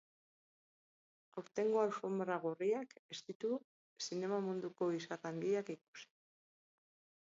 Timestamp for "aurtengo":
1.41-1.83